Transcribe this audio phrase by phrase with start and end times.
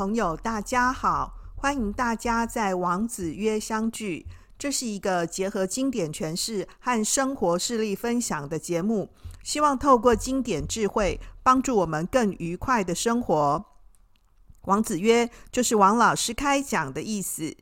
[0.00, 1.34] 朋友，大家好！
[1.56, 4.24] 欢迎大家在王子约相聚。
[4.58, 9.10] 这是一个结合经典诠释和生活事例分享的节目，
[9.42, 13.62] 希望透过经典智慧，帮助我们更愉快的生活。
[14.62, 17.54] 王子约就是王老师开讲的意思。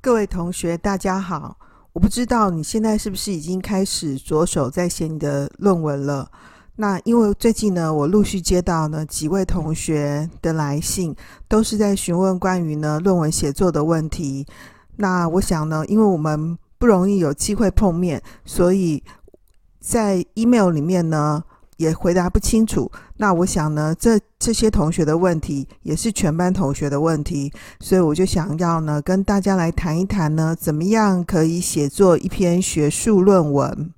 [0.00, 1.58] 各位同学，大家好！
[1.92, 6.32] 我不知道你现在是不是已经开始着手在写你的论文了。
[6.76, 11.14] 那因为最近呢，我陆续接到呢几位同学的来信，
[11.46, 14.46] 都是在询问关于呢论文写作的问题。
[14.96, 19.02] 那我想呢，因为我们不容易有机会碰面，所以
[19.80, 21.42] 在 email 里面呢
[21.76, 22.90] 也回答不清楚。
[23.18, 33.92] 那我想呢，这这些同学的问题也是全班同学的问题，所以我就想要呢跟大家来谈一谈呢，怎么样可以写作一篇学术论文。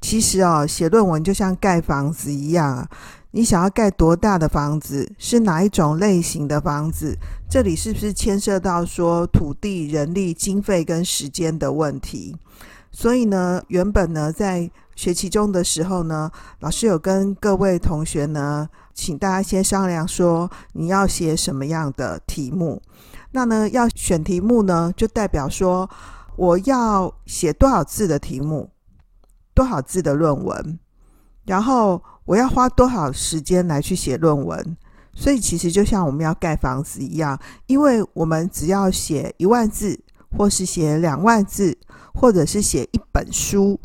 [0.00, 2.88] 其实哦，写论文就像盖房子一样啊。
[3.32, 5.12] 你想要盖多大的房子？
[5.18, 7.14] 是哪一种类型的房子？
[7.50, 12.34] 这里是不是牵涉到说土地、人力、经费跟时间的问题？
[12.90, 22.80] 所以呢，原本呢，在学期中的时候呢，老师有跟各位同学呢，请大家先商量说你要写什么样的题目。
[23.32, 25.90] 那呢，要选题目呢，就代表说
[26.36, 28.70] 我要写多少字的题目。
[29.56, 30.78] 多少字的论文，
[31.46, 34.76] 然后我要花多少时间来去写论文？
[35.14, 39.98] 所以其实就像我们要盖房子一样，因为我们只要写一万字，
[40.36, 41.78] 或是写两万字，
[42.12, 43.80] 或者是写一本书，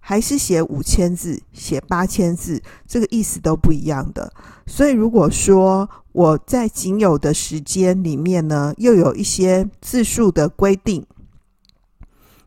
[0.00, 4.30] 还是写五千字、写八千字，这个意思都不一样的。
[4.66, 11.06] 所以如果说我在仅有的时间里面呢，又有一些字数的规定，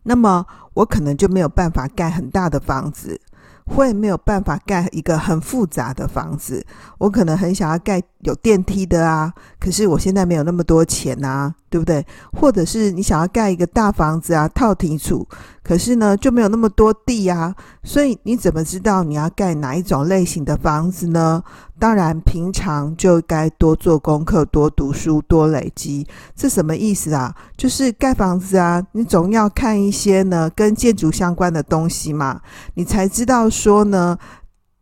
[0.04, 0.46] 那么
[0.80, 3.20] 我可能就没有办法盖很大的房子，
[3.66, 6.66] 会没有办法盖一个很复杂的房子。
[6.98, 11.54] 我可能很想要盖有电梯的啊，可是我现在没有那么多钱啊。
[11.72, 12.04] 对不对？
[12.34, 15.28] 或者是你想要盖一个大房子啊，套停处，
[15.64, 21.44] 可是呢就没有那么多地啊，所以你怎么知道你要盖哪一种类型的房子呢？
[21.78, 26.06] 当然，平常就该多做功课，多读书，多累积。
[26.36, 27.34] 这什么意思啊？
[27.56, 32.42] 就是盖房子啊，你总要看一些呢跟建筑相关的东西嘛，
[32.74, 34.18] 你才知道说呢。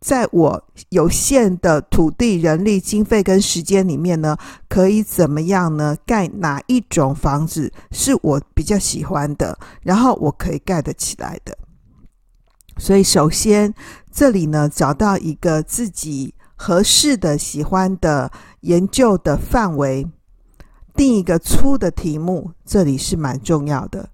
[0.00, 4.36] 在我有限的土地、人力、经费跟时间里面呢，
[4.68, 5.96] 可以怎么样呢？
[6.06, 11.58] 盖哪一种房子是我比较喜欢的，然后我可以盖得起来的。
[12.78, 13.74] 所以，首先
[14.12, 18.30] 这里呢，找到一个自己合适的、喜欢的
[18.60, 20.06] 研究的范围，
[20.94, 24.10] 定一个粗的题目，这里是蛮重要的。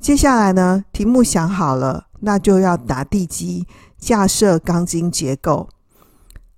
[0.00, 3.66] 接下来呢，题目想好了，那就要打地基。
[4.00, 5.68] 架设钢筋结构，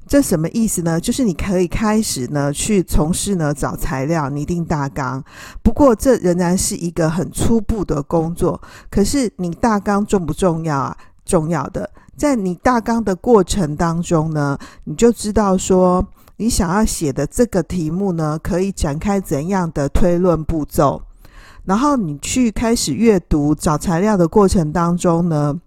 [0.06, 1.00] 这什么意思呢？
[1.00, 5.22] 就是你可以开始呢去从事呢找材料、拟定大纲。
[5.62, 8.60] 不过这仍然是一个很初步的工作。
[8.88, 10.96] 可是你大纲重不重要啊？
[11.24, 21.02] 重要的，在你大纲的过程当中呢，你就知道说你想要写的这个题目呢，可以展开怎样的推论步骤。
[21.64, 25.60] 然后你去开始阅读找材料的过程当中呢。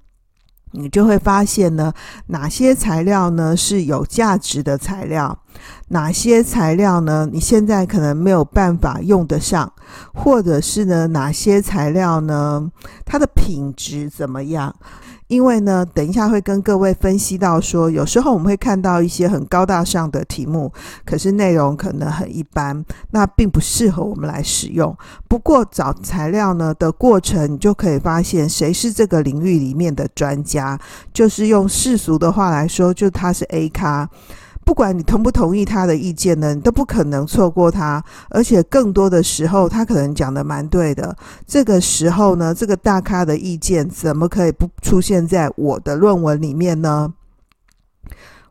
[0.78, 1.94] 你就会发现呢，
[2.28, 5.40] 哪些材料呢是有价值的材料，
[5.88, 9.72] 哪些材料呢你现在可能没有办法用得上，
[10.14, 12.70] 或者是呢哪些材料呢
[13.06, 14.76] 它的品质怎么样？
[15.28, 20.72] 因为呢，等一下会跟各位分析到说，有时候我们会看到一些很高大上的题目，
[21.04, 24.96] 可是内容可能很一般，那并不适合我们来使用。
[25.28, 30.80] 不过找材料呢的过程，你就可以发现谁是这个领域里面的专家，
[31.12, 34.10] 就是用世俗的话来说，就他是 A 咖。
[34.66, 41.16] 不管你同不同意他的意见呢，你都不可能错过他，而且更多的时候，他可能讲的蛮对的。
[41.46, 47.14] 这个时候呢，这个大咖的意见怎么可以不出现在我的论文里面呢？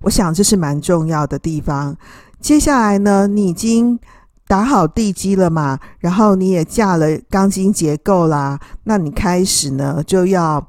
[0.03, 1.97] 我想这是蛮重要的地方。
[2.41, 3.99] 接下来呢，你已经
[4.47, 10.69] 打好地基了嘛，然后你也架了钢筋结构啦，那你开始呢就要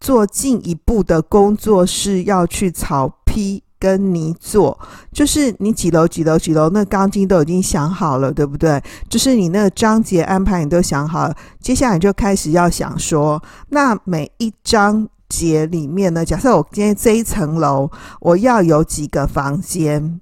[0.00, 3.62] 做进一步的工作，是要去草坯。
[3.82, 4.78] 跟泥做，
[5.10, 8.80] 就是你几楼几楼几楼，那钢筋都已经想好了，对不对？
[9.08, 17.90] 就是你那个章节安排你都想好了，接下来就开始要想说，那每一章节里面呢，假设我今天这一层楼
[18.20, 20.20] 我要有几个房间，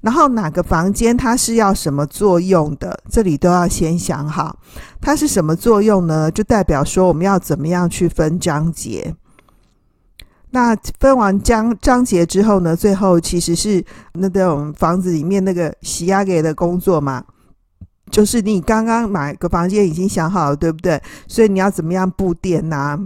[0.00, 4.56] 然后哪个房间它是要什么作用的，这里都要先想好，
[5.00, 6.30] 它是什么作用呢？
[6.30, 9.16] 就代表说我们要怎么样去分章节。
[10.54, 17.24] 那分完章章节之后呢，最后其实是那种房子里面那个洗压给的工作嘛，
[18.12, 21.02] 就是你刚刚买个房间已经想好了，对不对？
[21.26, 22.96] 所以你要怎么样布垫呐？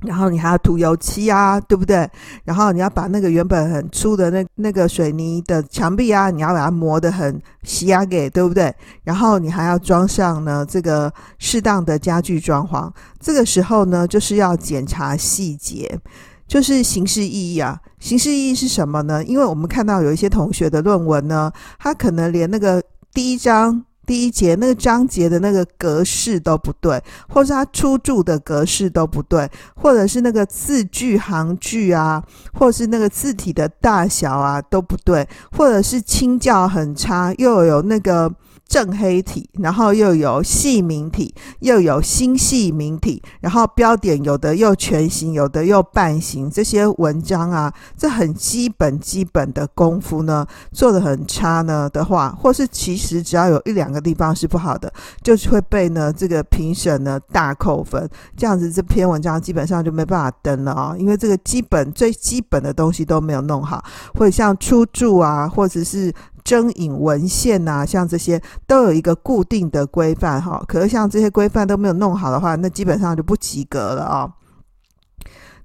[0.00, 2.10] 然后你还要涂油漆啊，对不对？
[2.42, 8.74] 然后你要把那个原本很粗的那那个水泥的墙壁啊，你要把它磨得很洗压给，对不对？
[9.04, 12.90] 然后你还要装上呢这个适当的家具装潢。
[13.20, 15.96] 这个时候呢，就是要检查细节，
[16.46, 17.80] 就是形式意义啊。
[17.98, 19.24] 形式意义是什么呢？
[19.24, 22.82] 因为我们看到有一些同学的论文呢，他可能连那个
[23.12, 23.84] 第一章。
[24.06, 38.30] 第一节那个章节的那个格式都不对，或者是它出注的格式都不对，或者是那个字句行距啊，或者是那个字体的大小啊都不对，或者是清教很差，又有那个。
[38.74, 54.92] 正黑体，然后又有细明体，又有新细明体，然后标点有的又全形，有的又半形，这些文章啊，这很基本基本的功夫呢，做得很差呢的话，或是其实只要有一两个地方是不好的，
[55.22, 63.84] 就是会被呢这个评审呢大扣分，这样子这篇文章基本上就没办法登了啊、因为这个基本最基本的东西都没有弄好，
[64.14, 66.12] 或者像出处啊，或者是。
[66.44, 70.62] 征引文献呐、啊，像这些都有一个固定的规范哈。
[70.68, 74.32] 可是像这些规范都没有弄好的话，那基本上就不及格了啊、哦。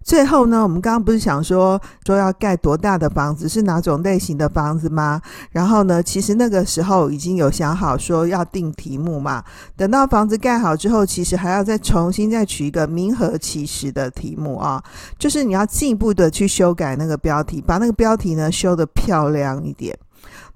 [0.01, 5.21] 最后呢，我们刚刚不是想说说要盖多大的房子，是哪种类型的房子吗？
[5.51, 9.43] 然后呢，其实那个时候已经有想好说要定题目嘛。
[9.75, 14.81] 等到房子盖好之后，其实还要再重新再取一个名合其实的题目啊，
[15.19, 19.95] 就是你要进一步的去修改那个标题，把那个标题呢修得漂亮一点。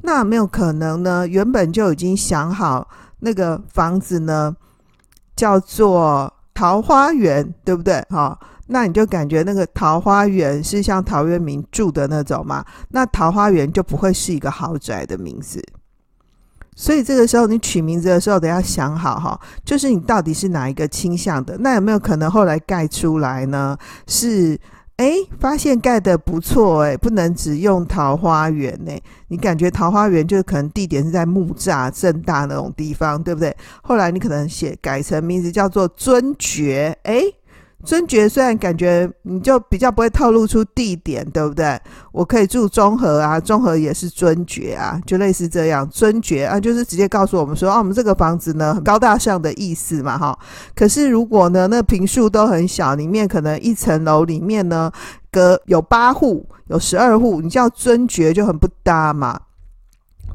[0.05, 1.25] 那没有可能呢？
[1.25, 2.85] 原本就已经想好
[3.19, 4.53] 那个房子呢，
[5.33, 8.05] 叫做桃花源，对不对？
[8.09, 12.65] 哈，那你就感觉那个桃花源是像陶渊明住的那种嘛？
[12.89, 15.63] 那桃花源就不会是一个豪宅的名字。
[16.75, 21.57] 所以这个时候你取名字的时候，得要想好哈，就是你到底是哪一个倾向的？
[21.59, 23.77] 那有没有可能后来盖出来呢？
[24.05, 24.59] 是？
[24.97, 28.91] 哎，发现盖的不错哎，不能只用桃花源呢。
[29.27, 33.55] 你感觉桃花源就可能地点是在木栅、正大那种地方，对不对？
[33.81, 37.23] 后来你可能写改成名字叫做尊爵，哎。
[37.85, 41.79] 尊爵虽然感觉你就比较不会透露出地点，对不对？
[42.11, 45.87] 我可以住中和啊，中和也是尊爵啊，就类似这样。
[45.89, 50.37] 尊爵啊，就是直接告诉我们说，啊，我们这个房子呢很高大上的意思嘛，哈。
[50.73, 54.91] 可是如果呢，那坪数都很小，里面可能一层楼里面呢，
[55.31, 59.39] 隔有八户，有十二户，你叫尊爵就很不搭嘛。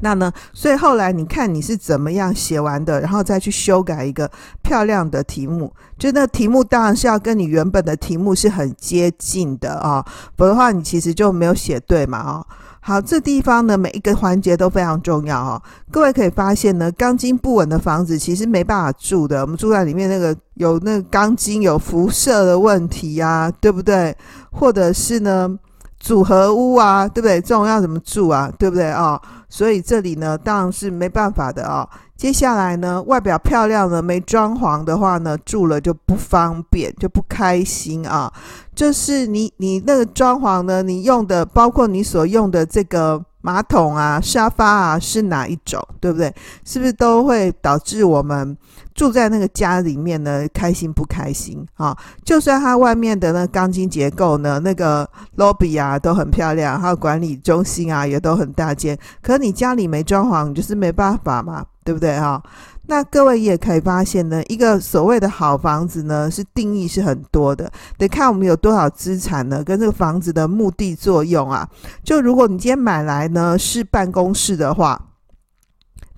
[0.01, 0.31] 那呢？
[0.53, 4.29] 所以后来你看你是怎么样写完的，然后再去修改一个
[4.61, 5.73] 漂亮的题目。
[5.97, 10.05] 就那题目当然是要跟你原本的题目是很接近的啊，
[10.37, 12.45] 否则的话你其实就没有写对嘛啊。
[12.81, 15.61] 好，这地方呢每一个环节都非常重要哦。
[15.91, 19.41] 各位可以发现呢，钢筋不稳的房子其实没办法住的。
[19.41, 24.15] 我们住在里面那个有那个钢筋有辐射的问题呀，对不对？
[24.51, 25.59] 或者是呢？
[25.99, 27.41] 组合屋啊，对不对？
[27.41, 29.21] 这种要怎么住啊，对不对啊、哦？
[29.49, 31.89] 所以这里呢，当然是没办法的啊、哦。
[32.15, 38.31] 接下来呢，外表漂亮的没装潢的话呢，住了就不方便，就不开心啊。
[38.73, 43.23] 就是你你那个装潢呢，你用的包括你所用的这个。
[43.41, 45.81] 马桶啊，沙发啊，是哪一种？
[45.99, 46.33] 对不对？
[46.65, 48.57] 是不是都会导致我们
[48.93, 50.45] 住在那个家里面呢？
[50.53, 51.97] 开心不开心啊？
[52.23, 62.39] 就算它外面的那个钢筋结构呢，那个 lobby 啊都很漂亮，还有管理中心啊也都很大间，可是你家里没装潢，你就是没办法嘛，对不对哈？
[62.85, 67.67] 那各位也可以发现呢，一个所谓的好房子呢，是定义是很多的，
[67.97, 71.67] 得看我们有多少资产呢，跟这个房子的目的作用啊。
[72.03, 75.01] 就如果你今天买来呢是办公室的话，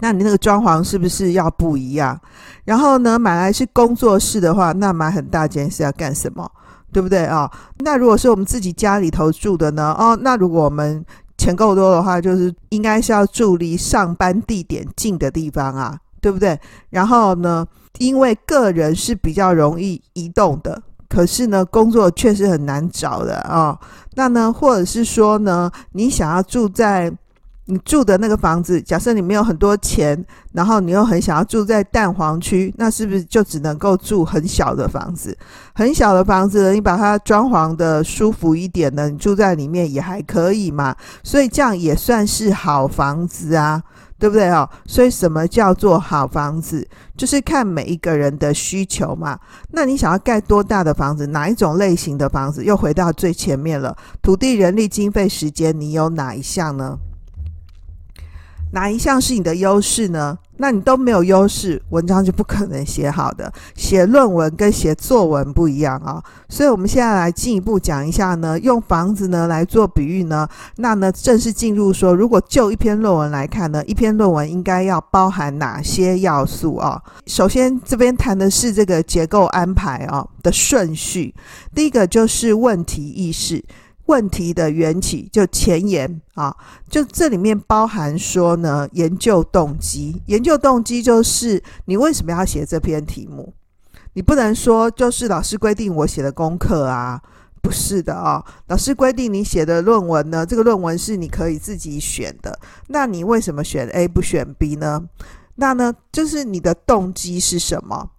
[0.02, 2.20] 那你那个装潢是不是要不一样？
[2.66, 6.52] 然后呢，买来是工作室的话，那买很大间是要干什么？
[6.94, 7.52] 对不对啊、哦？
[7.78, 9.96] 那如果是我们自己家里头住的呢？
[9.98, 11.06] 哦，那如果我们
[11.42, 15.98] 钱够多的话，就是应该是要住离上班地点近的地方啊。
[16.24, 16.56] 对不对？
[16.92, 17.66] 然后呢，
[17.98, 20.80] 因为个人是比较容易移动的，
[21.10, 23.80] 可是呢，工作确实很难找的啊、哦。
[24.14, 27.12] 那呢，或者是说呢，你想要住在
[27.72, 35.38] 你住的那个房子，假设你没有很多钱，然后你又很想要住在蛋黄区，那是不是就只能够住很小的房子？
[35.74, 40.94] 很小的房子，你把它装潢的舒服一点呢，你住在里面也还可以嘛。
[41.24, 43.82] 所以这样也算是好房子啊。
[44.20, 44.70] 对不对哦？
[44.86, 46.88] 所以什么叫做好房子？
[47.18, 49.40] 就是看每一个人的需求嘛。
[49.72, 51.26] 那你想要盖多大的房子？
[51.26, 52.64] 哪一种类型的房子？
[52.64, 53.98] 又回到最前面了。
[54.22, 57.00] 土地、人力、经费、时间，你有哪一项呢？
[58.72, 60.38] 哪一项是你的优势呢？
[60.58, 63.52] 那你都没有优势，文章就不可能写好的。
[63.76, 77.02] 写论文跟写作文不一样啊，所以我们现在来进一步讲一下呢，用房子呢来做比喻呢，那呢正式进入说，如果就一篇论文来看呢，一篇论文应该要包含哪些要素啊？
[77.26, 81.34] 首先这边谈的是这个结构安排啊的顺序，
[81.74, 83.64] 第一个就是问题意识。
[84.12, 86.54] 问题的缘起就前言啊，
[86.90, 90.22] 就这里面包含说呢，研究动机。
[90.26, 93.54] 研究动机就是你为什么要写这篇题目？
[94.12, 97.22] 你不能说就是老师规定我写的功课啊，
[97.62, 98.44] 不是的啊。
[98.68, 102.60] 老师规定你写的论文呢，这个论文是你可以自己选的。
[102.88, 105.08] 那你为什么选 A 不选 B 呢？
[105.56, 108.10] 那呢，就是你的动机是什么？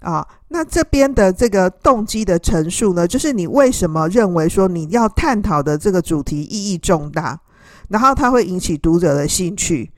[0.00, 7.40] 啊，那这边的这个动机的陈述呢，就是你为什么认为说你要探讨的这个主题意义重大，
[7.88, 9.90] 然后它会引起读者的兴趣，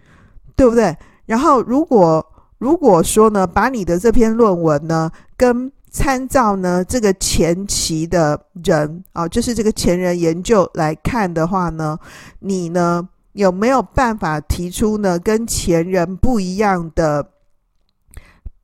[0.54, 0.96] 对不对？
[1.26, 2.24] 然后如果
[2.58, 11.98] 如果说呢，把你的这篇论文呢，跟参照呢这个前期的人啊，就是这个前人研究来看的话呢，
[12.38, 17.32] 你呢有没有办法提出呢跟前人不一样的？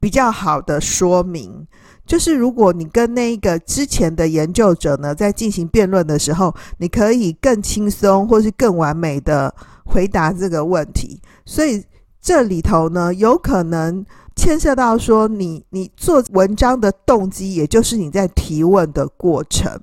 [0.05, 1.67] 比较好的说明，
[2.05, 9.55] 就是如果你跟那个之前的研究者呢，在进行辩论的时候，你可以更轻松或是更完美的
[9.87, 11.23] 回答这个问题。
[11.47, 11.83] 所以
[12.21, 14.05] 这里头呢，有可能
[14.37, 19.81] 牵涉到说你你做文章的动机，也就是你在提问的过程。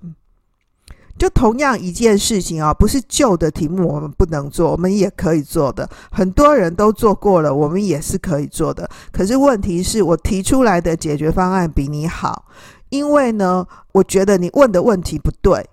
[1.21, 5.87] 就同样一件事情啊，不是旧的题目我们不能做，我们也可以做的。
[6.09, 8.89] 很多人都做过了，我们也是可以做的。
[9.11, 12.45] 可是问题是我提出来的解决方案比你好，
[12.89, 15.63] 因为呢，我觉得你问的问题不对。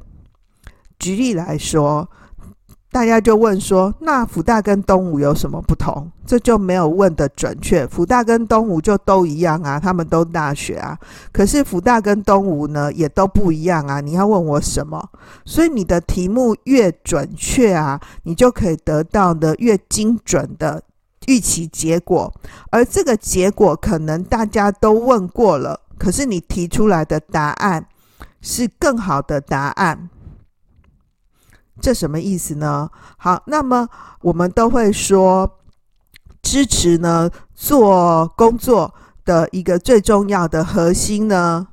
[0.98, 2.06] 举例来说。
[2.90, 7.86] 大家就问说：“那福大跟东吴有什么不同？”这就没有问的准确。
[7.86, 10.98] 福大跟东吴就都一样啊，他们都大学啊。
[11.30, 14.00] 可是福大跟东吴呢，也都不一样啊。
[14.00, 15.10] 你要问我什么？
[15.44, 20.82] 所以你的题目越准确啊，你就可以得到的越精准的
[21.26, 22.32] 预期结果。
[22.70, 27.86] 而这个结果可能大家都问过了，可是你提出来的答案
[28.40, 30.08] 是更好的答案。
[31.80, 32.90] 这什么意思呢？
[33.16, 33.88] 好，那么
[34.20, 35.58] 我们都会说，
[36.42, 38.94] 支持呢做工作
[39.24, 41.68] 的一个最重要的核心呢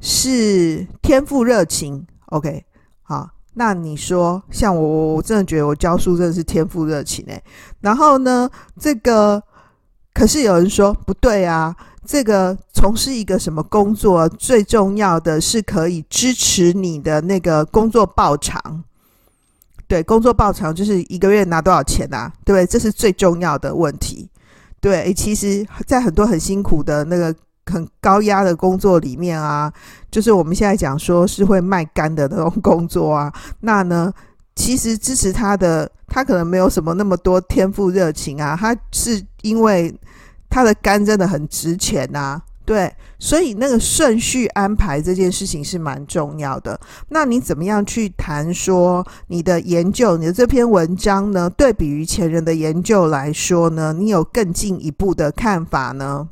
[0.00, 2.06] 是天赋热情。
[2.26, 2.64] OK，
[3.02, 7.42] 好，那你说像我，我真的觉得我教书真的是天赋热情诶。
[7.80, 9.42] 然后呢，这个
[10.14, 18.84] 可是有人说不对啊，这个从事一个什么工作最重要的是可以支持你的那个工作报偿。
[19.92, 22.32] 对，工作报酬就是一个月拿多少钱啊？
[22.46, 22.66] 对不对？
[22.66, 24.26] 这是最重要的问题。
[24.80, 27.34] 对，其实，在很多很辛苦的那个
[27.66, 29.70] 很高压的工作里面啊，
[30.10, 33.30] 就是我们现在讲说是会卖肝的那种工作啊，
[33.60, 34.10] 那呢，
[34.56, 39.94] 其实支持他的，他可能没有什么那么多天赋热情啊，他是因为
[40.48, 42.42] 他的肝真的很值钱呐、啊。
[42.64, 46.78] 对，所以那个顺序安排这件事情是蛮重要的。
[47.08, 51.50] 那你怎么样去谈说你的研究，你的这篇文章呢？
[51.50, 56.28] 对比于前人的研究来说呢，你有更进一步的看法呢？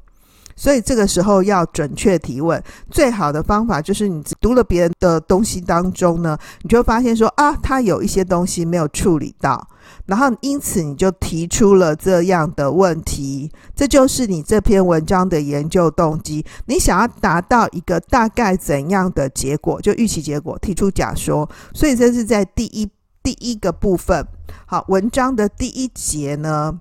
[0.55, 9.67] 所以这个时候要准确提问，最好的方法就是你读了别人的东西当中呢，你就发现说啊，他有一些东西没有处理到，
[10.11, 16.45] 然后因此你就提出了这样的问题，这就是你这篇文章的研究动机。
[16.67, 21.49] 你想要达到一个大概怎样的结果，就预期结果，提出假说。
[21.73, 22.91] 所以这是在第一
[23.23, 24.27] 第一个部分，
[24.67, 26.81] 好，文章的第一节呢。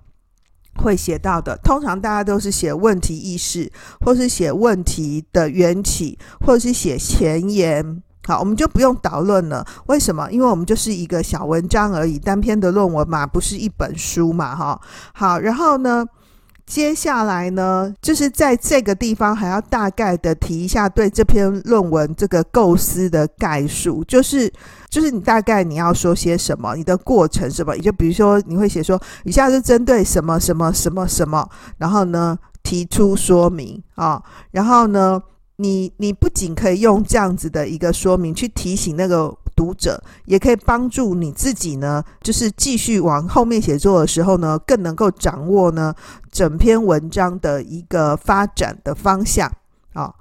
[0.81, 3.69] 会写到的，通常大家都是写问题意识，
[3.99, 8.01] 或是写问题的缘起，或是写前言。
[8.29, 9.65] 好，我们就不用导论了。
[9.87, 10.31] 为什么？
[10.31, 14.79] 因为我们就是一个小文章而已，单篇的论文嘛，不是一本书嘛，哈。
[15.13, 16.05] 好，然后呢，
[16.67, 24.47] 接下来呢，就是在这个地方还要大概的提一下对这篇论文这个构思的概述，就是
[24.91, 34.21] 就是你大概你要说些什么，你的过程什么，也就比如说你会写说，以下是针对什么什么什么什么，然后呢提出说明啊，
[34.51, 35.19] 然后呢，
[35.59, 39.33] 你你不仅可以用这样子的一个说明去提醒那个。
[39.55, 45.93] 读者，也可以帮助你自己呢，就是继续往后面写作的时候呢，更能够掌握呢
[46.31, 49.51] 整篇文章的一个发展的方向
[49.91, 50.15] 啊。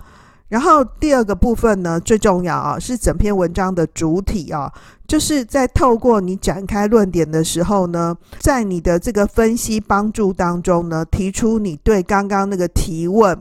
[0.48, 4.72] 然后第二个部分呢，最重要啊，是整篇文章的主体啊，
[5.06, 13.40] 就是在透过你展开论点的时候呢，在你的这个分析帮助当中呢，提出你对刚刚那个提问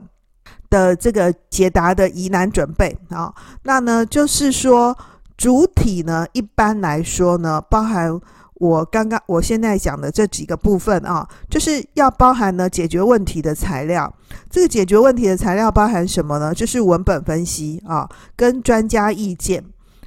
[0.69, 3.33] 的这个解答的疑难准备啊。
[3.63, 4.97] 那呢，就是说
[5.36, 8.19] 主体呢，一般来说呢，包含。
[8.59, 14.12] 我刚刚我现在讲的这几个部分啊，就是要包含呢解决问题的材料。
[14.50, 16.51] 这个解决问题的材料包含什么呢？
[16.51, 19.63] 就是文本分析啊，跟专家意见。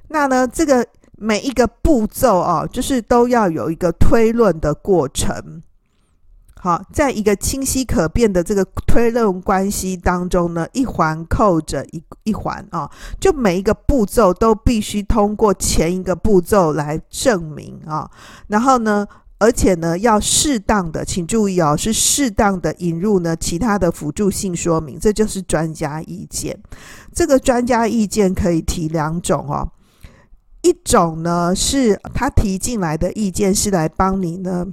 [0.09, 0.85] 那呢，这个
[1.17, 5.62] 每一个步骤啊，就是都要有一个推论的过程。
[6.62, 18.11] 好，在一个清晰可辨的这个推论关系当中呢，一环扣着一一环啊，就每一个步骤都必须通过前一个步骤来证明啊，
[18.49, 19.07] 然后呢，
[19.38, 26.61] 而且呢，要适当的，请注意哦，是适当的引入呢其他的辅助性说明，这就是专家意见。
[27.14, 29.73] 这个专家意见可以提两种哦，
[30.61, 34.67] 一种呢是他提进来的意见是来帮你呢。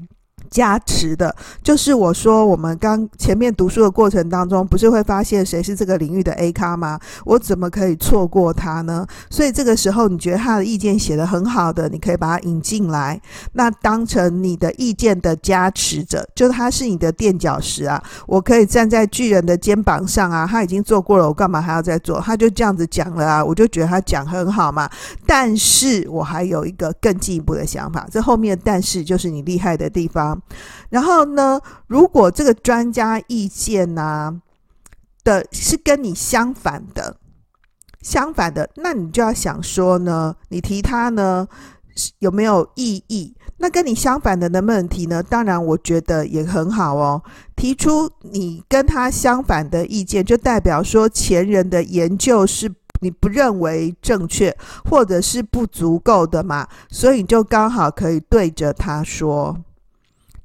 [0.49, 6.99] 加持的，就是我说我们刚前面读书的过程当中，不是会发现谁是这个领域的 A 咖吗？
[7.25, 9.05] 我怎么可以错过他呢？
[9.29, 13.19] 所以这个时候，你觉得他的意见写得很好的，你可以把他引进来，
[13.53, 18.01] 那当成你的意见的加持者，就他是你的垫脚石啊。
[18.25, 22.19] 我可以站在巨人的肩膀上啊，他已经做过了，我干嘛还要再做？
[22.21, 24.89] 他就这样子讲了啊，我就觉得他讲很好嘛。
[25.25, 30.36] 但是我还有一个更进一步的想法，这后面但是就是你厉害的地方。
[30.89, 34.41] 然后呢，如果这个专家意见呢、
[35.23, 37.17] 的是跟你相反的，
[38.01, 41.47] 相反的，那你就要想说呢，你提他呢
[42.19, 43.35] 有没有意义？
[43.59, 45.21] 那跟你相反的能不能提呢？
[45.23, 47.21] 当然，我觉得也很好哦。
[47.55, 54.55] 提出你跟他相反的意见，就代表说前人的研究是你不认为正确，
[54.87, 59.57] 或者是不足够的嘛，所以你就刚好可以对着他说。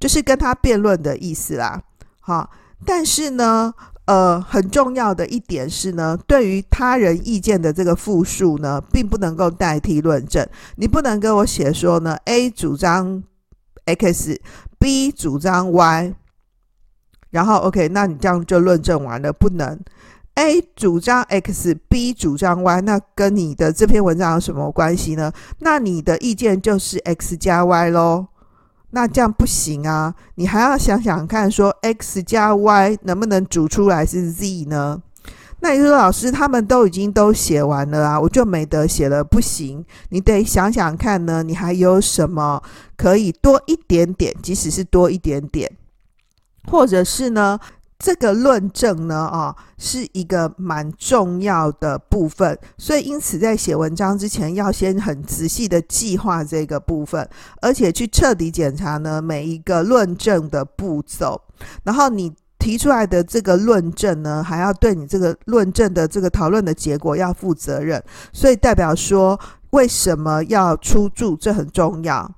[0.02, 1.80] 就是跟他辩论的意思啦，
[2.18, 2.50] 好，
[2.84, 3.72] 但是呢，
[4.06, 10.44] 呃，很重要的一点是呢，对于他人意见的这个复述呢，并不能够代替论证。
[10.74, 13.22] 你不能跟我写说呢，A 主张
[13.84, 16.14] X，B 主张 Y，
[17.30, 19.78] 然后 OK，那你这样就论证完了，不能。
[20.34, 25.32] A 主张 X，B 主张 Y，那跟你的这篇文章有什么关系呢？
[25.60, 28.26] 那你的意见就是 X 加 Y 咯。
[28.92, 30.14] 那这样不行啊！
[30.34, 35.02] 你还要想想看，说 x 加 y 能不能组出来是 z 呢？
[35.60, 39.84] 那你说老师他们都已经都写完了啊，我就没得写了，不行！
[40.10, 42.62] 你得想想看呢，你还有什么
[42.96, 45.70] 可以多一点点，即使是多一点点，
[46.70, 47.58] 或者是呢？
[48.02, 57.26] 这个论证呢，啊，是一个蛮重要的部分，所以因此在写文章之前，要先很仔细的计划这个部分，
[57.60, 61.40] 而且去彻底检查呢每一个论证的步骤，
[61.84, 69.38] 然后你提出来的这个论证呢，还要对你这个论证的这个讨论的结果要负责任，所以代表说
[69.70, 72.28] 为什么要出注，这很重要。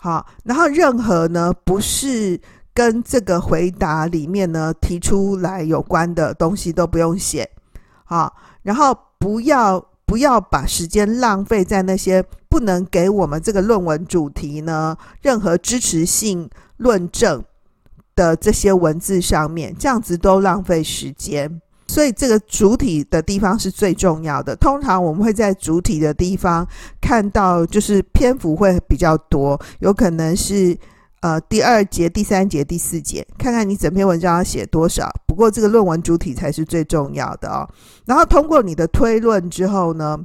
[0.00, 2.40] 好，然后任何呢不是。
[2.76, 7.48] 跟这个回答里面呢提出来有关的东西都不用写，
[8.04, 17.42] 好，然后不要不要把时间浪费在那些不能给我们这个论文主题呢任何支持性论证
[18.14, 21.62] 的这些文字上面，这样子都浪费时间。
[21.88, 24.54] 所以这个主体的地方是最重要的。
[24.56, 26.68] 通常我们会在主体的地方
[27.00, 30.76] 看到，就是篇幅会比较多，有可能是。
[31.20, 35.10] 呃，第二节、第三节、第四节，看看你整篇文章要写多少。
[35.26, 37.68] 不过这个论文主体才是最重要的哦。
[38.04, 40.18] 然后通过你的推论之后呢，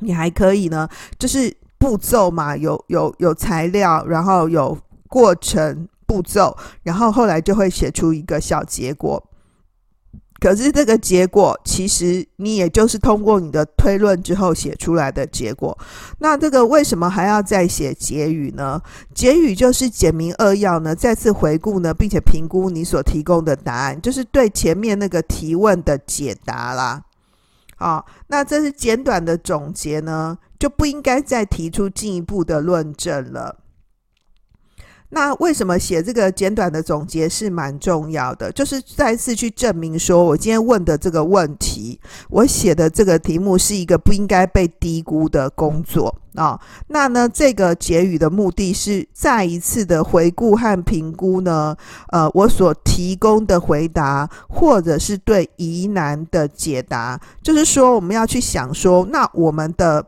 [0.00, 4.76] 你还可以呢，就是步骤嘛，有有有材料，然后有
[5.08, 9.22] 过程步骤，然后后来就会写出一个小结果。
[10.38, 15.76] 可是这个结果，其实你也就是通过你的推论之后写出来的结果。
[16.18, 18.80] 那这个为什么还要再写结语呢？
[19.14, 27.02] 结语就是简明扼要呢，再次回顾呢，并且评估你所提供的答案，就是对前面那个提问的解答啦。
[27.76, 33.56] 好，那这是简短的总结呢，就不应该再提出进一步的论证了。
[35.10, 38.50] 那为什么写这个简短的总结是蛮重要的？
[38.50, 46.60] 就是再次去证明说，我今天问的这个问题，我写的这个题目是一个不应该被低估的工作啊、哦。
[46.88, 51.76] 那呢，这个结语的目的是再一次的回顾和评估呢，
[52.08, 57.18] 呃，我所提供的回答，或者是对疑难的解答。
[57.40, 60.04] 就是说，我们要去想说，那我们的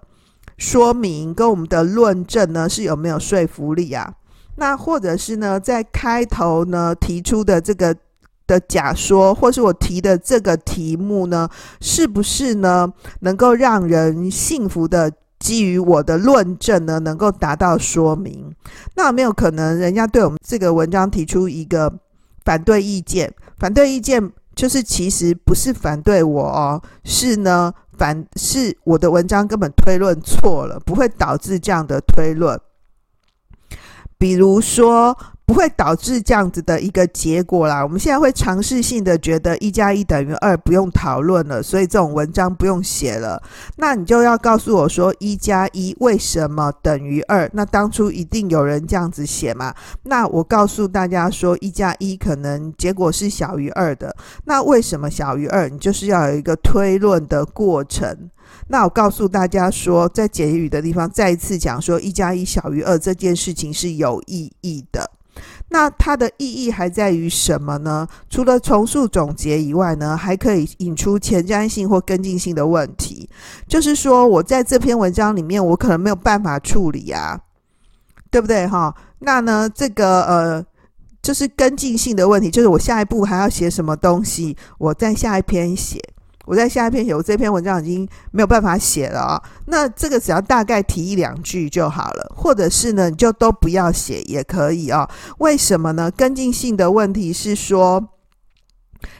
[0.56, 4.12] 说明跟我们的论证呢，是有没有说服力啊？
[4.58, 7.94] 那或者是呢，在开头呢提出的这个
[8.46, 11.48] 的假说，或是我提的这个题目呢，
[11.80, 18.52] 是不是呢能够让人信服的基于我的论证呢，能够达到说明？
[18.96, 21.92] 那有没有可能人家对我们这个文章提出一个
[22.44, 23.32] 反对意见？
[23.58, 32.58] 反对意见就是其实不是反对我哦，是呢反是我的文章根本推论错了，不会导致这样的推论。
[34.18, 35.16] 比如说，
[35.48, 37.82] 不会导致这样子的一个结果啦。
[37.82, 43.42] 我们现在会尝试性的觉得一加一等于二，不用讨论了，所以这种文章不用写了。
[43.76, 47.48] 那你就要告诉我说，一加一为什么等于二？
[47.54, 49.74] 那当初一定有人这样子写嘛？
[50.02, 54.14] 那我告诉大家说，一加一可能结果是小于二的。
[54.44, 55.66] 那为什么小于二？
[55.70, 58.28] 你就是要有一个推论的过程。
[58.66, 65.10] 那我告诉大家说，在结语的地方再一次讲说，一加一小于二这件事情是有意义的。
[65.70, 68.08] 那它的意义还在于什么呢？
[68.30, 73.28] 除了重述总结以外呢，还可以引出前瞻性或跟进性的问题。
[73.66, 77.38] 就是说，我在这篇文章里面，我可能没有办法处理啊，
[78.30, 78.94] 对不对哈？
[79.18, 80.64] 那呢，这个呃，
[81.20, 86.00] 就是跟进性的问题，就是我下一步还要写什么东西，我在下一篇写。
[86.48, 95.10] 我在下一篇写，我这篇文章已经没有办法写了啊、那这个只要大概提一两句就好了，或者是呢，你就都不要写也可以啊、哦。
[95.40, 96.10] 为什么呢？
[96.10, 98.02] 跟进性的问题是说，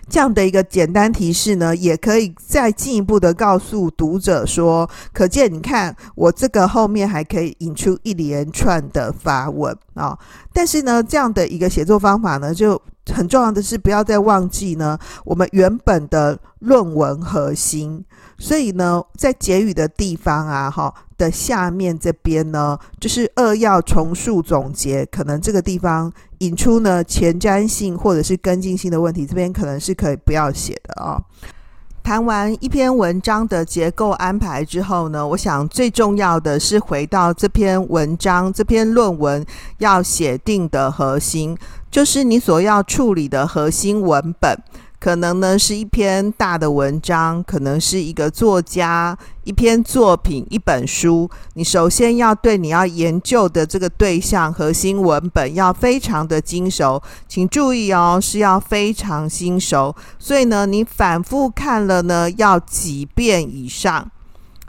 [0.08, 10.18] 这样的一个简单提示呢，也可以再进一步的告诉读者说，可见你看我这个后面还可以引出一连串的发问啊、
[10.54, 12.80] 但是呢，这样的一个写作方法呢，就。
[13.12, 18.04] 很重要的是，不要再忘记呢，我们原本的论文核心。
[18.38, 31.20] 所以呢，在结语的地方啊，哈的下面这边呢，就是扼要重述总结，可能这个地方引出呢前瞻性或者是跟进性的问题，这边可能是可以不要写的啊。
[32.00, 39.44] 谈完一篇文章的结构安排之后呢，我想最重要的是回到这篇文章、这篇论文
[39.76, 41.54] 要写定的核心，
[41.90, 44.56] 就是你所要处理的核心文本。
[45.00, 51.30] 可能呢是一篇大的文章，可能是一个作家、一篇作品、一本书。
[51.54, 59.94] 你首先要对你要研究的这个对象核心文本要非常的精熟，请注意哦，是要非常精熟。
[60.18, 64.10] 所以呢，你反复看了呢，要几遍以上。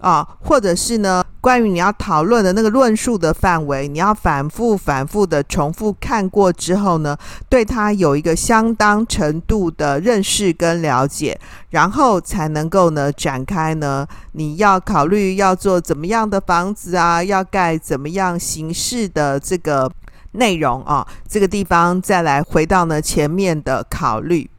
[0.01, 19.91] 啊，或者是呢，关于你要讨论的那个论述的范围，你要反复、反复的重复看过之后呢，对它有一个相当程度的认识跟了解，然后才能够呢展开呢，你要考虑要做怎么样的房子啊，要盖怎么样形式的这个
[20.33, 24.49] 内容啊，这个地方再来回到呢前面的考虑。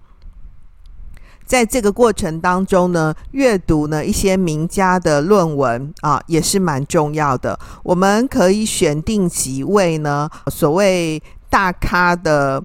[1.50, 7.58] 在这个过程当中呢，阅读呢一些名家的论文啊，也是蛮重要的。
[7.82, 12.62] 我们可以选定几位呢，所谓大咖的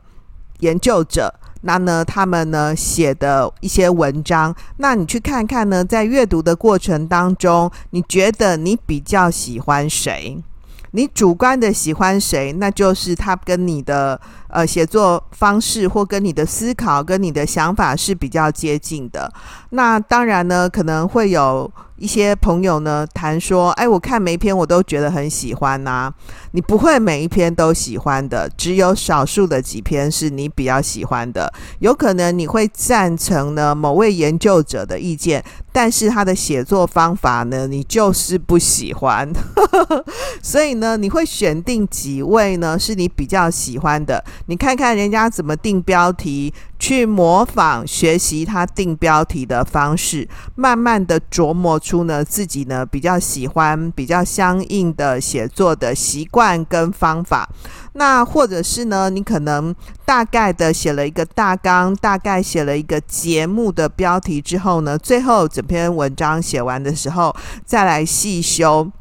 [0.60, 10.38] 研究者，那呢他们呢写的一些文章，那你去看看呢，在阅读的过程当中，你觉得你比较喜欢谁？
[10.96, 19.32] 你主观的喜欢谁，那就是他跟你的呃写作方式或跟你的思考跟你的想法是比较接近的。
[19.72, 21.72] 那当然呢，可能会有。
[21.98, 26.14] 一些朋友呢谈说，哎，我看每一篇我都觉得很喜欢呐、
[26.52, 31.52] 你不会每一篇都喜欢的，只有少数的几篇是你比较喜欢的。
[31.80, 39.32] 有可能你会赞成呢某位研究者的意见，但是他的写作方法呢，你就是不喜欢。
[40.44, 44.24] 所以呢，你会选定几位呢是你比较喜欢的。
[44.48, 46.54] 你看看人家怎么定标题。
[46.78, 57.48] 去模仿学习他定标题的方式，慢慢的琢磨出呢自己呢比较喜欢、比较相应的写作的习惯跟方法。
[57.94, 68.92] 那或者是呢，你可能大概的写了一个大纲，大概写了一个节目的标题之后呢，最后整篇文章写完的时候再来细修。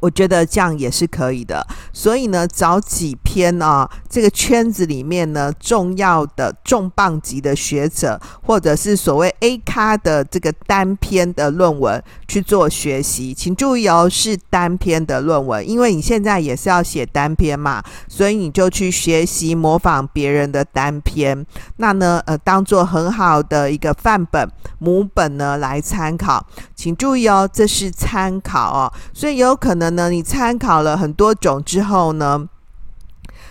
[0.00, 13.32] 我觉得这样也是可以的，所以呢，找几篇啊，这个圈子里面呢重要的重磅级的学者，或者是所谓 A 咖的这个单篇的论文去做学习。
[13.32, 24.46] 请注意哦，是单篇的论文，因为你现在也是要写单篇嘛，所以你就去学习模仿别人的单篇，那呢，呃，当做很好的一个范本
[24.78, 26.46] 母本呢来参考。
[26.84, 29.96] 请注意哦，这是参考哦，所以有可能。
[29.96, 32.46] 呢，你参考了很多种之后呢，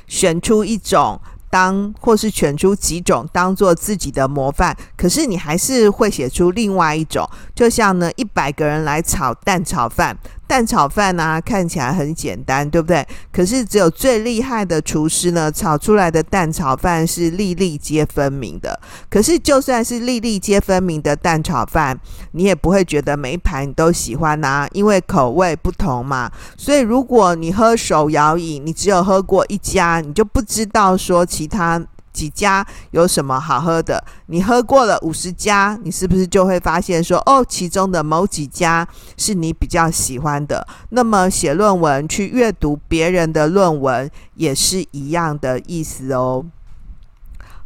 [0.05, 1.19] 选出一种
[1.49, 10.15] 当，或是选出几种当做自己的模范，可是你还是会写出另外一种，就像呢，一百个人来炒蛋炒饭。
[10.45, 13.05] 蛋炒饭啊，看起来很简单，对不对？
[13.31, 18.79] 可是只有最厉害的厨师呢，炒出来的蛋炒饭是粒粒皆分明的。
[19.09, 21.99] 可是就算是粒粒皆分明的蛋炒饭，
[22.33, 26.31] 你也不会觉得每一盘你都喜欢啊，因为口味不同嘛。
[26.57, 31.83] 所以如果你喝手摇饮，你只有喝过一家，你就不知道说其他。
[32.13, 34.01] 几家有什么好喝的？
[34.27, 40.65] 你喝过了五十家，你是不是就会发现说，哦，其中的某几家是你比较喜欢的？
[40.89, 46.45] 那么写论文去阅读别人的论文也是一样的意思哦。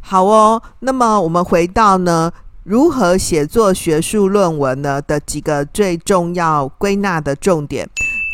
[0.00, 2.32] 好哦，那么我们回到呢，
[2.64, 7.88] 如何写作学术论文呢的几个最重要归纳的重点。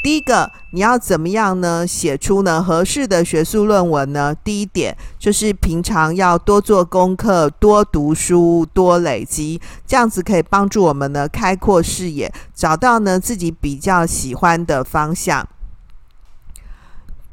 [0.04, 1.86] 第一个，你要怎么样呢？
[1.86, 4.34] 写出呢合适的学术论文呢？
[4.44, 15.48] 第一点就是平常要多做功课、多读书、多累积，这样子可以帮助我们呢开阔视野，找到呢自己比较喜欢的方向。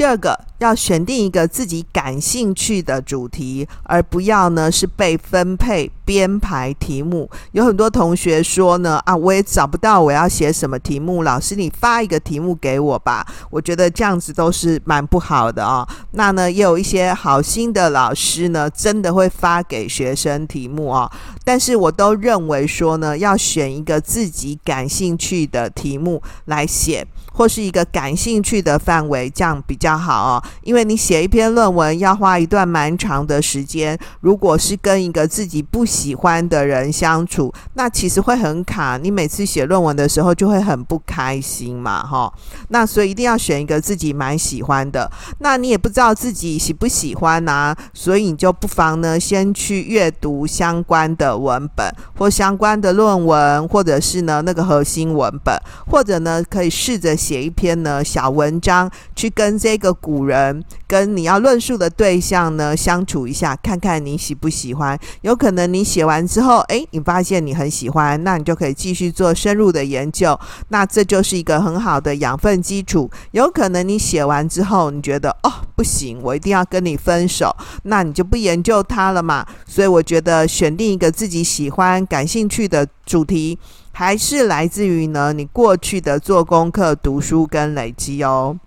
[0.01, 7.29] 第二个，要选定一个自己感兴趣的主题，而不要呢是被分配编排题目。
[7.51, 13.23] 有很多同学说呢，啊，我也找不到我要写什么题目，老师你发一个题目给我吧。
[13.51, 15.87] 我觉得这样子都是蛮不好的哦。
[16.13, 21.07] 那呢，也有一些好心的老师呢，真的会发给学生题目哦。
[21.45, 27.05] 但是我都认为说呢，要选一个自己感兴趣的题目来写。
[27.33, 30.43] 或是一个感兴趣的范围，这样比较好哦。
[30.63, 38.97] 因为你写一篇论文要花一段蛮长的时间，如果是跟一个自己不喜欢的人相处，那其实会很卡。
[38.97, 42.31] 你每次写论文的时候就会很不开心嘛，哈。
[42.67, 45.09] 那所以一定要选一个自己蛮喜欢的。
[45.39, 57.15] 那你也不知道自己喜不喜欢啊，所以你就不妨呢，先去阅读相关的文本或相关的论文，或者是呢那个核心文本，或者呢可以试着。
[57.21, 64.97] 写一篇呢小文章，去跟这个古人，跟你要论述的对象呢相处一下，看看你喜不喜欢。
[65.21, 70.37] 有可能你写完之后，诶，你发现你很喜欢，那你就可以继续做深入的研究。
[70.69, 73.09] 那这就是一个很好的养分基础。
[73.31, 79.45] 有可能你写完之后，你觉得哦不行，我一定要跟你分手，那你就不研究它了嘛。
[79.67, 83.59] 所以我觉得选定一个自己喜欢、感兴趣的主题。
[84.03, 88.57] 还是来自于呢，你过去的做功课、读书跟累积哦。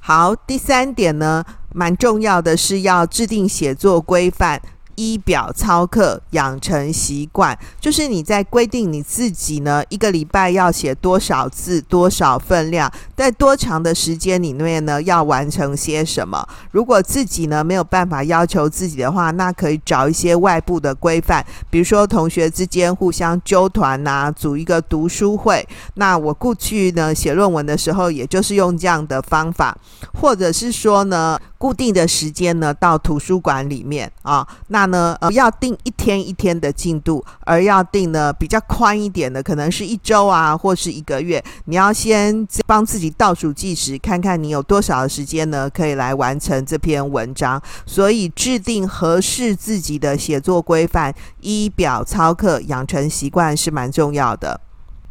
[0.00, 4.60] 好，第三点呢，蛮重要的是要制定写作规范。
[4.96, 16.46] 依表操课，养成习惯，就是你在规定你自己呢，一个礼拜要写多少字，多少分量，在多长的时间里面呢，要完成些什么。
[16.72, 25.66] 如果自己呢没有办法要求自己的话，那可以找一些外部的规范，比如说同学之间互相纠团呐、啊，组一个读书会。
[25.94, 29.76] 那我过去呢写论文的时候，也就是用这样的方法，
[30.20, 31.38] 或者是说呢。
[31.58, 41.42] 固定的时间呢，到图书馆里面啊，那呢，不要定一天一天的进度，而要定呢比较宽一点的，可能是一周啊，或是一个月。
[41.66, 47.60] 你要先帮自己倒数计时，看看你有多少的时间呢，可以来完成这篇文章。
[47.84, 54.60] 所以，制定合适自己的写作规范，依表操课，养成习惯是蛮重要的。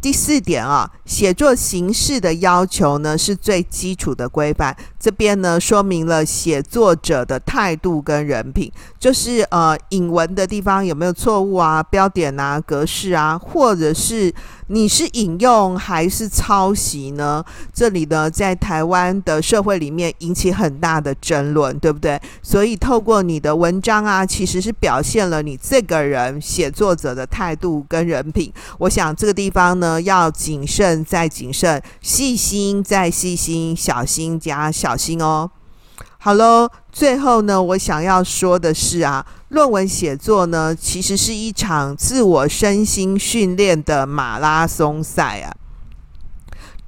[0.01, 4.75] 第四点啊，写作形式的要求呢，是最基础的规范。
[4.99, 14.33] 这边呢，说明了写作者的态度跟人品，就是呃，引文的地方有没有错误啊，标点啊，格式啊，或者是。
[14.67, 17.45] 你是引用还是抄袭呢？
[17.71, 22.19] 这里呢，在台湾的社会里面引起很大的争论，对不对？
[22.41, 28.51] 所以透过你的文章啊，其实是表现了你这个人写作者的态度跟人品。
[28.79, 35.49] 我想这个地方呢，要谨慎再谨慎，细心再细心，小心加小心哦。
[36.17, 45.55] 好喽，最后呢，我想要说的是啊，论文写作呢，其实是一场自我身心训练的马拉松赛啊。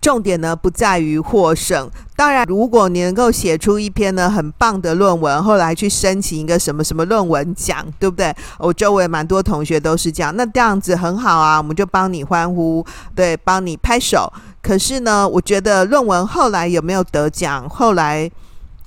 [0.08, 1.92] 重点呢不在于获胜。
[2.16, 8.34] 当然，如果你能够写出一篇呢很棒的论文，后来去申请一个什么什么论文奖，对不对？
[8.58, 14.32] 我周围蛮多同学都是这样，那这样子很好啊，我们就帮你欢呼，对，帮你拍手。
[14.62, 18.32] 可是呢，我觉得论文后来有没有得奖，后来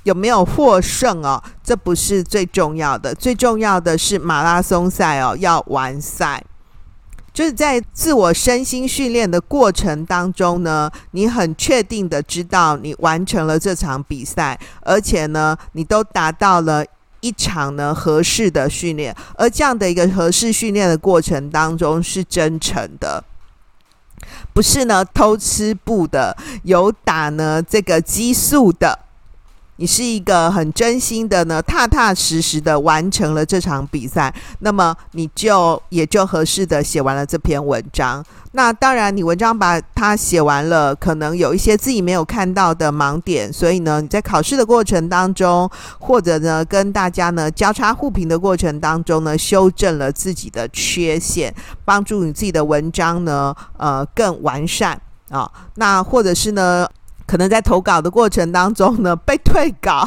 [0.04, 6.42] 有没有获胜哦，这不是最重要的，最重要的是马拉松赛哦，要完赛。
[7.32, 16.84] 就是在自我身心训练的过程当中呢，你很确定的知道你完成了这场比赛，而且呢，你都达到了
[17.20, 23.22] 一场呢合适的训练，而这样的一个合适训练的过程当中是真诚的，
[24.52, 28.98] 不是呢偷吃步的，有打呢这个激素的。
[29.80, 38.22] 你是一个很真心的呢，踏踏实实的完成了这场比赛，那么你就也就合适的写完了这篇文章。
[38.52, 51.54] 那当然，你文章把它写完了，可能有一些自己没有看到的盲点，所以呢，你在考试的过程当中，或者呢跟大家呢交叉互评的过程当中呢，修正了自己的缺陷，
[51.86, 56.84] 帮助你自己的文章呢，呃，更完善啊、那或者是呢，
[57.30, 60.04] 可能在投稿的过程当中呢，被退稿，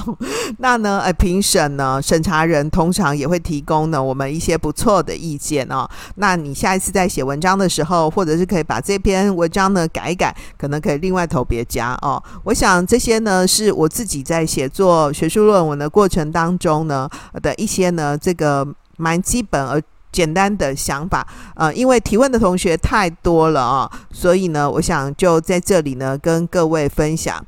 [0.57, 5.89] 那呢，呃，评审呢，审查人通常也会提供呢我们一些不错的意见哦。
[6.15, 12.21] 那你下一次在写文章的时候，或者是可以把这篇文章呢改一改，可能可以另外投别家哦。
[12.43, 17.09] 我想这些呢是我自己在写作学术论文的过程当中呢
[17.41, 19.81] 的一些呢这个蛮基本而。
[20.13, 27.43] 简单的想法，呃，因为提问的同学太多了啊，所以呢，我想就在这里呢跟各位分享。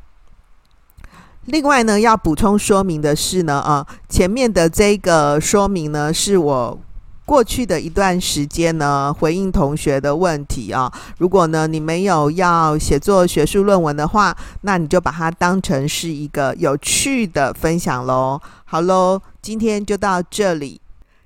[1.46, 6.80] 另外呢，要补充说明的是呢，啊，前面的这个说明呢，是我
[7.24, 10.92] 过去的一段时间呢回应同学的问题啊。
[11.20, 18.42] 如果呢你没有要写作学术论文的话，那你就把它当成是一个有趣的分享喽。
[18.66, 20.82] 好喽，今天就到这里。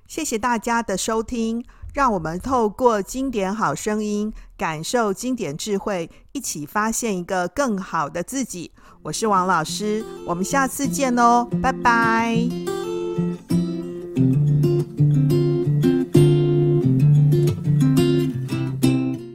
[0.10, 8.72] 谢谢大家的收听，让我们透过经典好声音，感受经典智慧，一起发现一个更好的自己。
[9.04, 12.40] 我是王老师，我们下次见哦，拜拜。